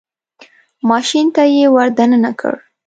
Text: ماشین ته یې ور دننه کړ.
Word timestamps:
ماشین 0.89 1.25
ته 1.35 1.43
یې 1.55 1.65
ور 1.75 1.89
دننه 1.97 2.31
کړ. 2.39 2.55